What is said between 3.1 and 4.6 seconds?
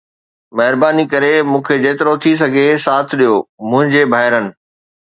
ڏيو منهنجي ڀائرن